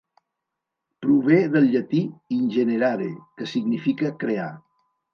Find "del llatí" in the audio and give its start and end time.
1.57-2.01